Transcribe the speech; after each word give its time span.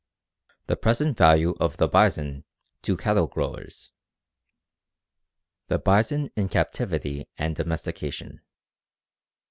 THE 0.65 0.75
PRESENT 0.75 1.15
VALUE 1.15 1.53
OF 1.59 1.77
THE 1.77 1.87
BISON 1.87 2.43
TO 2.81 2.97
CATTLE 2.97 3.27
GROWERS. 3.27 3.91
_The 5.69 5.83
bison 5.83 6.31
in 6.35 6.49
captivity 6.49 7.27
and 7.37 7.55
domestication. 7.55 8.41